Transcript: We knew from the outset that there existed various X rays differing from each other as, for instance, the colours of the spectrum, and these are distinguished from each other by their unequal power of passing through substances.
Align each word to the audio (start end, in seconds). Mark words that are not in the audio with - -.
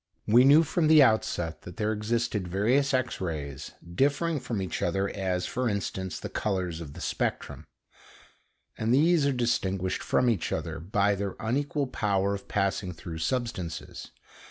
We 0.25 0.45
knew 0.45 0.63
from 0.63 0.87
the 0.87 1.03
outset 1.03 1.61
that 1.61 1.77
there 1.77 1.91
existed 1.93 2.47
various 2.47 2.91
X 2.91 3.21
rays 3.21 3.73
differing 3.93 4.39
from 4.39 4.59
each 4.59 4.81
other 4.81 5.07
as, 5.07 5.45
for 5.45 5.69
instance, 5.69 6.19
the 6.19 6.27
colours 6.27 6.81
of 6.81 6.93
the 6.93 7.01
spectrum, 7.01 7.67
and 8.79 8.91
these 8.91 9.27
are 9.27 9.31
distinguished 9.31 10.01
from 10.01 10.27
each 10.27 10.51
other 10.51 10.79
by 10.79 11.13
their 11.13 11.35
unequal 11.39 11.85
power 11.85 12.33
of 12.33 12.47
passing 12.47 12.93
through 12.93 13.19
substances. 13.19 14.09